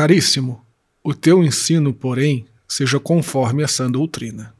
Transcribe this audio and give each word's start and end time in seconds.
caríssimo, 0.00 0.64
o 1.04 1.12
teu 1.12 1.44
ensino, 1.44 1.92
porém, 1.92 2.46
seja 2.66 2.98
conforme 2.98 3.62
essa 3.62 3.86
doutrina. 3.86 4.54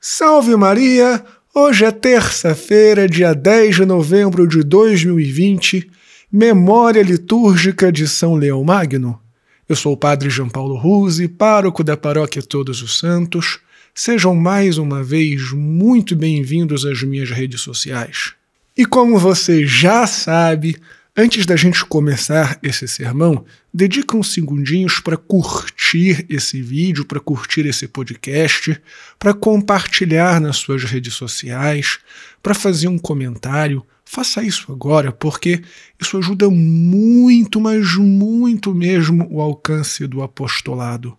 Salve 0.00 0.56
Maria! 0.56 1.22
Hoje 1.54 1.84
é 1.84 1.90
terça-feira, 1.90 3.06
dia 3.06 3.34
10 3.34 3.76
de 3.76 3.84
novembro 3.84 4.48
de 4.48 4.62
2020, 4.62 5.90
memória 6.32 7.02
litúrgica 7.02 7.92
de 7.92 8.08
São 8.08 8.34
Leão 8.34 8.64
Magno. 8.64 9.20
Eu 9.68 9.76
sou 9.76 9.92
o 9.92 9.96
Padre 9.96 10.30
João 10.30 10.48
Paulo 10.48 10.74
Ruse, 10.74 11.28
pároco 11.28 11.84
da 11.84 11.94
Paróquia 11.94 12.40
Todos 12.42 12.80
os 12.80 12.98
Santos. 12.98 13.58
Sejam 13.94 14.34
mais 14.34 14.78
uma 14.78 15.02
vez 15.02 15.52
muito 15.52 16.16
bem-vindos 16.16 16.86
às 16.86 17.02
minhas 17.02 17.28
redes 17.28 17.60
sociais. 17.60 18.32
E 18.74 18.86
como 18.86 19.18
você 19.18 19.66
já 19.66 20.06
sabe, 20.06 20.78
Antes 21.16 21.46
da 21.46 21.54
gente 21.54 21.84
começar 21.84 22.58
esse 22.60 22.88
sermão, 22.88 23.44
dedica 23.72 24.16
uns 24.16 24.32
segundinhos 24.32 24.98
para 24.98 25.16
curtir 25.16 26.26
esse 26.28 26.60
vídeo, 26.60 27.04
para 27.04 27.20
curtir 27.20 27.64
esse 27.66 27.86
podcast, 27.86 28.82
para 29.16 29.32
compartilhar 29.32 30.40
nas 30.40 30.56
suas 30.56 30.82
redes 30.82 31.14
sociais, 31.14 32.00
para 32.42 32.52
fazer 32.52 32.88
um 32.88 32.98
comentário. 32.98 33.86
Faça 34.04 34.42
isso 34.42 34.72
agora, 34.72 35.12
porque 35.12 35.62
isso 36.00 36.18
ajuda 36.18 36.50
muito, 36.50 37.60
mas 37.60 37.94
muito 37.94 38.74
mesmo 38.74 39.28
o 39.30 39.40
alcance 39.40 40.08
do 40.08 40.20
apostolado. 40.20 41.16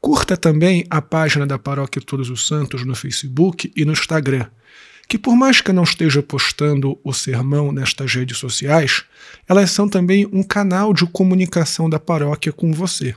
Curta 0.00 0.36
também 0.36 0.86
a 0.88 1.02
página 1.02 1.44
da 1.44 1.58
Paróquia 1.58 2.00
Todos 2.00 2.30
os 2.30 2.46
Santos 2.46 2.86
no 2.86 2.94
Facebook 2.94 3.72
e 3.74 3.84
no 3.84 3.90
Instagram 3.90 4.46
que 5.08 5.18
por 5.18 5.36
mais 5.36 5.60
que 5.60 5.72
não 5.72 5.84
esteja 5.84 6.22
postando 6.22 6.98
o 7.04 7.12
sermão 7.12 7.70
nestas 7.70 8.14
redes 8.14 8.38
sociais, 8.38 9.04
elas 9.48 9.70
são 9.70 9.88
também 9.88 10.26
um 10.32 10.42
canal 10.42 10.92
de 10.92 11.06
comunicação 11.06 11.88
da 11.88 11.98
paróquia 11.98 12.52
com 12.52 12.72
você. 12.72 13.14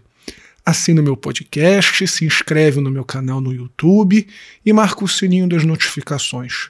Assina 0.66 1.02
o 1.02 1.03
meu 1.03 1.17
podcast, 1.17 2.05
se 2.08 2.25
inscreve 2.25 2.80
no 2.80 2.91
meu 2.91 3.03
canal 3.03 3.41
no 3.41 3.52
YouTube 3.52 4.27
e 4.64 4.73
marca 4.73 5.03
o 5.03 5.08
sininho 5.08 5.47
das 5.47 5.64
notificações. 5.66 6.69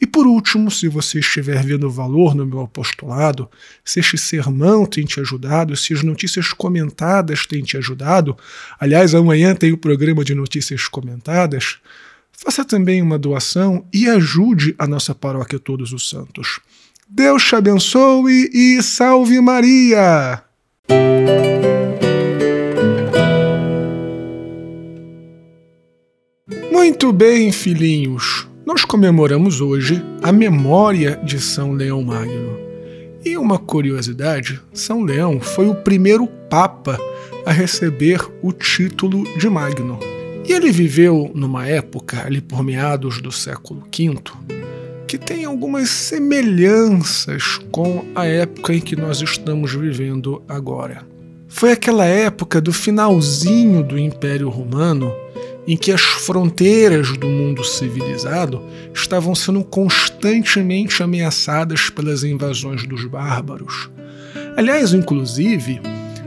E 0.00 0.06
por 0.06 0.26
último, 0.26 0.68
se 0.68 0.88
você 0.88 1.20
estiver 1.20 1.62
vendo 1.64 1.88
valor 1.88 2.34
no 2.34 2.44
meu 2.44 2.60
apostolado, 2.60 3.48
se 3.84 4.00
este 4.00 4.18
sermão 4.18 4.84
tem 4.84 5.04
te 5.04 5.20
ajudado, 5.20 5.76
se 5.76 5.94
as 5.94 6.02
notícias 6.02 6.52
comentadas 6.52 7.46
têm 7.46 7.62
te 7.62 7.76
ajudado, 7.76 8.36
aliás, 8.80 9.14
amanhã 9.14 9.54
tem 9.54 9.72
o 9.72 9.78
programa 9.78 10.24
de 10.24 10.34
notícias 10.34 10.88
comentadas, 10.88 11.78
Faça 12.44 12.64
também 12.64 13.00
uma 13.00 13.16
doação 13.16 13.84
e 13.94 14.08
ajude 14.08 14.74
a 14.76 14.84
nossa 14.84 15.14
paróquia 15.14 15.60
Todos 15.60 15.92
os 15.92 16.10
Santos. 16.10 16.58
Deus 17.08 17.44
te 17.44 17.54
abençoe 17.54 18.50
e 18.52 18.82
salve 18.82 19.40
Maria! 19.40 20.42
Muito 26.72 27.12
bem, 27.12 27.52
filhinhos. 27.52 28.48
Nós 28.66 28.84
comemoramos 28.84 29.60
hoje 29.60 30.04
a 30.20 30.32
memória 30.32 31.20
de 31.22 31.40
São 31.40 31.72
Leão 31.72 32.02
Magno. 32.02 32.58
E 33.24 33.36
uma 33.36 33.56
curiosidade: 33.56 34.60
São 34.72 35.02
Leão 35.04 35.38
foi 35.38 35.68
o 35.68 35.76
primeiro 35.76 36.26
Papa 36.50 36.98
a 37.46 37.52
receber 37.52 38.20
o 38.42 38.52
título 38.52 39.22
de 39.38 39.48
Magno. 39.48 40.11
E 40.44 40.52
ele 40.52 40.72
viveu 40.72 41.30
numa 41.34 41.66
época, 41.66 42.24
ali 42.24 42.40
por 42.40 42.62
meados 42.62 43.20
do 43.20 43.30
século 43.30 43.82
V, 43.82 44.22
que 45.06 45.16
tem 45.18 45.44
algumas 45.44 45.88
semelhanças 45.90 47.58
com 47.70 48.04
a 48.14 48.26
época 48.26 48.74
em 48.74 48.80
que 48.80 48.96
nós 48.96 49.20
estamos 49.20 49.74
vivendo 49.74 50.42
agora. 50.48 51.06
Foi 51.48 51.72
aquela 51.72 52.06
época 52.06 52.60
do 52.60 52.72
finalzinho 52.72 53.84
do 53.84 53.98
Império 53.98 54.48
Romano 54.48 55.12
em 55.66 55.76
que 55.76 55.92
as 55.92 56.00
fronteiras 56.00 57.16
do 57.16 57.28
mundo 57.28 57.62
civilizado 57.62 58.62
estavam 58.92 59.34
sendo 59.34 59.62
constantemente 59.62 61.02
ameaçadas 61.02 61.88
pelas 61.90 62.24
invasões 62.24 62.86
dos 62.86 63.04
bárbaros. 63.04 63.90
Aliás, 64.56 64.92
inclusive, 64.92 65.80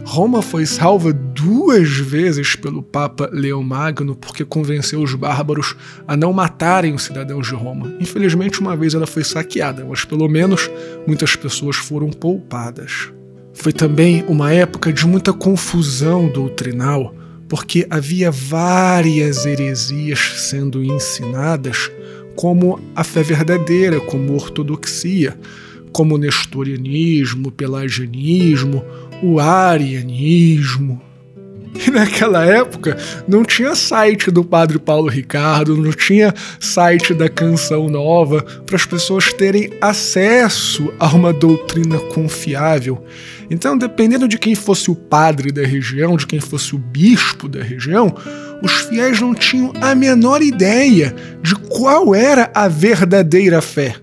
Roma 0.06 0.42
foi 0.42 0.66
salva 0.66 1.12
duas 1.46 1.90
vezes 1.90 2.56
pelo 2.56 2.82
Papa 2.82 3.30
Leão 3.32 3.62
Magno 3.62 4.16
porque 4.16 4.44
convenceu 4.44 5.00
os 5.04 5.14
bárbaros 5.14 5.76
a 6.08 6.18
não 6.18 6.34
matarem 6.34 6.96
os 6.96 7.04
cidadãos 7.04 7.46
de 7.46 7.54
Roma. 7.54 7.94
Infelizmente, 8.00 8.60
uma 8.60 8.76
vez 8.76 8.96
ela 8.96 9.06
foi 9.06 9.24
saqueada, 9.24 9.86
mas 9.88 10.04
pelo 10.04 10.28
menos 10.28 10.72
muitas 11.06 11.36
pessoas 11.36 11.76
foram 11.76 12.10
poupadas. 12.10 13.12
Foi 13.54 13.72
também 13.72 14.26
uma 14.28 14.52
época 14.52 14.92
de 14.92 15.06
muita 15.06 15.32
confusão 15.32 16.28
doutrinal, 16.28 17.14
porque 17.48 17.86
havia 17.92 18.32
várias 18.32 19.46
heresias 19.46 20.20
sendo 20.38 20.84
ensinadas, 20.84 21.92
como 22.36 22.82
a 22.96 23.04
fé 23.04 23.22
verdadeira, 23.22 24.02
como 24.02 24.34
ortodoxia, 24.34 25.38
como 25.92 26.18
nestorianismo, 26.18 27.52
pelagianismo, 27.52 28.84
o 29.22 29.40
arianismo. 29.40 31.00
E 31.76 31.92
naquela 31.92 32.46
época 32.46 32.98
não 33.28 33.44
tinha 33.44 33.76
site 33.76 34.32
do 34.32 34.44
Padre 34.44 34.80
Paulo 34.80 35.10
Ricardo, 35.10 35.76
não 35.76 35.92
tinha 35.92 36.34
site 36.60 37.14
da 37.14 37.28
Canção 37.28 37.90
Nova 37.90 38.42
para 38.66 38.76
as 38.76 38.86
pessoas 38.86 39.34
terem 39.34 39.72
acesso 39.82 40.92
a 40.98 41.08
uma 41.08 41.34
doutrina 41.34 42.00
confiável. 42.14 43.04
Então, 43.50 43.78
dependendo 43.78 44.28
de 44.28 44.38
quem 44.38 44.56
fosse 44.56 44.90
o 44.90 44.96
padre 44.96 45.52
da 45.52 45.64
região, 45.64 46.16
de 46.16 46.26
quem 46.26 46.40
fosse 46.40 46.74
o 46.74 46.80
bispo 46.80 47.48
da 47.48 47.62
região, 47.62 48.16
os 48.64 48.72
fiéis 48.72 49.20
não 49.20 49.36
tinham 49.36 49.74
a 49.82 49.94
menor 49.94 50.42
ideia 50.42 51.14
de 51.42 51.56
qual 51.56 52.16
era 52.16 52.50
a 52.56 52.68
verdadeira 52.68 53.62
fé. 53.62 53.96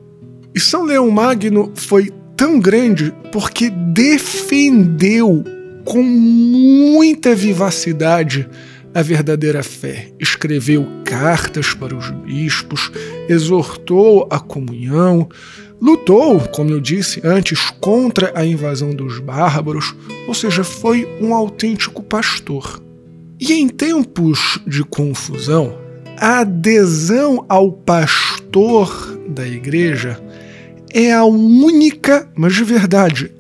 E 0.54 0.60
São 0.60 0.84
Leão 0.84 1.10
Magno 1.10 1.72
foi 1.74 2.12
tão 2.36 2.60
grande 2.60 3.12
porque 3.32 3.70
defendeu 3.70 5.42
com 5.84 6.02
muita 6.02 7.34
vivacidade 7.34 8.48
a 8.94 9.02
verdadeira 9.02 9.62
fé. 9.62 10.08
Escreveu 10.18 10.86
cartas 11.04 11.74
para 11.74 11.96
os 11.96 12.10
bispos, 12.10 12.90
exortou 13.28 14.28
a 14.30 14.38
comunhão, 14.38 15.28
lutou, 15.80 16.40
como 16.48 16.70
eu 16.70 16.80
disse 16.80 17.20
antes, 17.24 17.70
contra 17.80 18.32
a 18.34 18.44
invasão 18.44 18.90
dos 18.90 19.18
bárbaros, 19.18 19.94
ou 20.28 20.34
seja, 20.34 20.62
foi 20.62 21.08
um 21.20 21.34
autêntico 21.34 22.02
pastor. 22.02 22.82
E 23.40 23.52
em 23.54 23.68
tempos 23.68 24.60
de 24.66 24.84
confusão, 24.84 25.76
a 26.16 26.40
adesão 26.40 27.44
ao 27.48 27.72
pastor 27.72 29.18
da 29.28 29.46
igreja 29.46 30.20
é 30.92 31.12
a 31.12 31.24
única, 31.24 32.30
mas 32.36 32.54
de 32.54 32.62
verdade, 32.62 33.32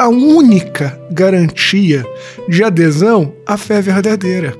a 0.00 0.08
única 0.08 0.98
garantia 1.10 2.06
de 2.48 2.64
adesão 2.64 3.34
à 3.46 3.58
fé 3.58 3.82
verdadeira. 3.82 4.56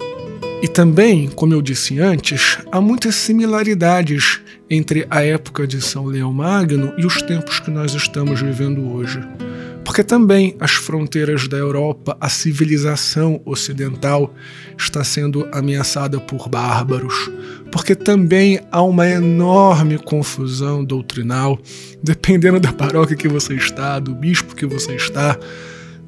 E 0.62 0.68
também, 0.68 1.30
como 1.30 1.54
eu 1.54 1.62
disse 1.62 1.98
antes, 1.98 2.58
há 2.70 2.78
muitas 2.78 3.14
similaridades 3.14 4.38
entre 4.68 5.06
a 5.08 5.24
época 5.24 5.66
de 5.66 5.80
São 5.80 6.04
Leão 6.04 6.30
Magno 6.30 6.92
e 6.98 7.06
os 7.06 7.22
tempos 7.22 7.58
que 7.58 7.70
nós 7.70 7.94
estamos 7.94 8.42
vivendo 8.42 8.86
hoje. 8.92 9.18
Porque 9.82 10.04
também 10.04 10.54
as 10.60 10.72
fronteiras 10.72 11.48
da 11.48 11.56
Europa, 11.56 12.18
a 12.20 12.28
civilização 12.28 13.40
ocidental 13.46 14.34
está 14.76 15.02
sendo 15.02 15.48
ameaçada 15.52 16.20
por 16.20 16.50
bárbaros. 16.50 17.30
Porque 17.70 17.94
também 17.94 18.60
há 18.70 18.82
uma 18.82 19.08
enorme 19.08 19.98
confusão 19.98 20.84
doutrinal, 20.84 21.58
dependendo 22.02 22.58
da 22.58 22.72
paróquia 22.72 23.16
que 23.16 23.28
você 23.28 23.54
está, 23.54 23.98
do 23.98 24.14
bispo 24.14 24.56
que 24.56 24.66
você 24.66 24.96
está, 24.96 25.38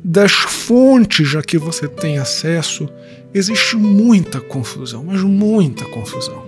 das 0.05 0.33
fontes 0.33 1.35
a 1.37 1.43
que 1.43 1.57
você 1.57 1.87
tem 1.87 2.19
acesso, 2.19 2.89
existe 3.33 3.77
muita 3.77 4.41
confusão, 4.41 5.05
mas 5.05 5.21
muita 5.23 5.85
confusão. 5.85 6.43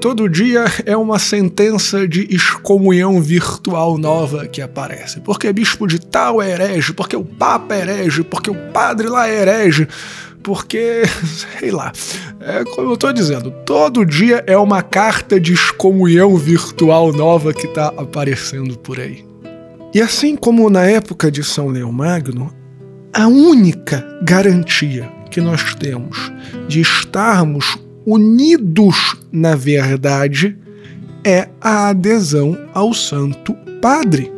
Todo 0.00 0.28
dia 0.28 0.66
é 0.84 0.96
uma 0.96 1.18
sentença 1.18 2.06
de 2.06 2.32
excomunhão 2.32 3.20
virtual 3.20 3.96
nova 3.96 4.46
que 4.46 4.60
aparece. 4.60 5.20
Porque 5.20 5.52
bispo 5.52 5.86
de 5.86 5.98
tal 5.98 6.40
é 6.40 6.50
herege, 6.50 6.92
porque 6.92 7.16
o 7.16 7.24
papa 7.24 7.74
é 7.74 7.80
herege, 7.80 8.22
porque 8.22 8.50
o 8.50 8.54
padre 8.72 9.08
lá 9.08 9.28
é 9.28 9.42
herege, 9.42 9.88
porque, 10.46 11.02
sei 11.58 11.72
lá, 11.72 11.92
é 12.40 12.62
como 12.62 12.90
eu 12.90 12.94
estou 12.94 13.12
dizendo, 13.12 13.50
todo 13.66 14.06
dia 14.06 14.44
é 14.46 14.56
uma 14.56 14.80
carta 14.80 15.40
de 15.40 15.52
excomunhão 15.52 16.36
virtual 16.36 17.12
nova 17.12 17.52
que 17.52 17.66
está 17.66 17.88
aparecendo 17.88 18.78
por 18.78 19.00
aí. 19.00 19.26
E 19.92 20.00
assim 20.00 20.36
como 20.36 20.70
na 20.70 20.84
época 20.84 21.32
de 21.32 21.42
São 21.42 21.66
Leão 21.66 21.90
Magno, 21.90 22.54
a 23.12 23.26
única 23.26 24.06
garantia 24.22 25.10
que 25.32 25.40
nós 25.40 25.74
temos 25.74 26.30
de 26.68 26.80
estarmos 26.80 27.76
unidos 28.06 29.16
na 29.32 29.56
verdade 29.56 30.56
é 31.24 31.48
a 31.60 31.88
adesão 31.88 32.56
ao 32.72 32.94
Santo 32.94 33.52
Padre. 33.82 34.35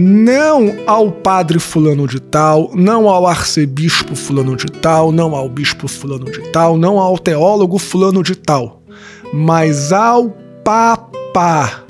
Não 0.00 0.76
ao 0.86 1.10
padre 1.10 1.58
fulano 1.58 2.06
de 2.06 2.20
tal, 2.20 2.70
não 2.72 3.08
ao 3.08 3.26
arcebispo 3.26 4.14
fulano 4.14 4.54
de 4.54 4.66
tal, 4.66 5.10
não 5.10 5.34
ao 5.34 5.48
bispo 5.48 5.88
fulano 5.88 6.26
de 6.26 6.40
tal, 6.52 6.78
não 6.78 7.00
ao 7.00 7.18
teólogo 7.18 7.80
fulano 7.80 8.22
de 8.22 8.36
tal, 8.36 8.80
mas 9.34 9.92
ao 9.92 10.30
Papa. 10.62 11.84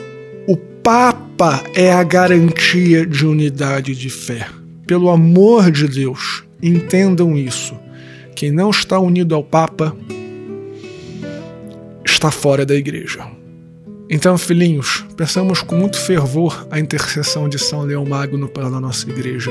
O 0.49 0.57
Papa 0.83 1.63
é 1.75 1.93
a 1.93 2.03
garantia 2.03 3.05
de 3.05 3.27
unidade 3.27 3.95
de 3.95 4.09
fé. 4.09 4.49
Pelo 4.87 5.11
amor 5.11 5.71
de 5.71 5.87
Deus, 5.87 6.45
entendam 6.63 7.37
isso. 7.37 7.77
Quem 8.35 8.51
não 8.51 8.71
está 8.71 8.99
unido 8.99 9.35
ao 9.35 9.45
Papa 9.45 9.95
está 12.07 12.31
fora 12.31 12.65
da 12.65 12.75
igreja. 12.75 13.38
Então, 14.11 14.39
filhinhos, 14.39 15.05
peçamos 15.17 15.61
com 15.61 15.77
muito 15.77 15.99
fervor 15.99 16.67
a 16.71 16.81
intercessão 16.81 17.47
de 17.47 17.59
São 17.59 17.83
Leão 17.83 18.07
Magno 18.07 18.49
para 18.49 18.67
a 18.67 18.81
nossa 18.81 19.09
igreja, 19.09 19.51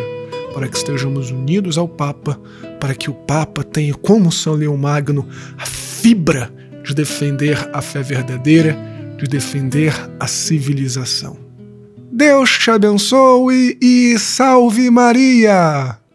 para 0.51 0.67
que 0.67 0.75
estejamos 0.75 1.29
unidos 1.29 1.77
ao 1.77 1.87
Papa, 1.87 2.39
para 2.79 2.95
que 2.95 3.09
o 3.09 3.13
Papa 3.13 3.63
tenha, 3.63 3.93
como 3.93 4.31
São 4.31 4.55
Leão 4.55 4.75
Magno, 4.75 5.27
a 5.59 5.65
fibra 5.65 6.51
de 6.83 6.95
defender 6.95 7.69
a 7.71 7.81
fé 7.81 8.01
verdadeira, 8.01 8.75
de 9.17 9.27
defender 9.27 9.93
a 10.19 10.25
civilização. 10.25 11.37
Deus 12.11 12.57
te 12.57 12.71
abençoe 12.71 13.77
e 13.79 14.17
salve 14.17 14.89
Maria! 14.89 16.06